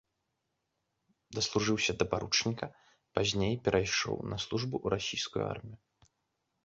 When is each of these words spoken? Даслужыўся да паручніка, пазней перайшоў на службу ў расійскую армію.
Даслужыўся 1.39 1.91
да 1.99 2.07
паручніка, 2.15 2.65
пазней 3.19 3.53
перайшоў 3.67 4.17
на 4.33 4.37
службу 4.45 4.75
ў 4.85 4.87
расійскую 4.95 5.43
армію. 5.53 5.77